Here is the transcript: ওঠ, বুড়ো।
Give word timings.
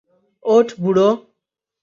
ওঠ, 0.45 0.67
বুড়ো। 0.81 1.09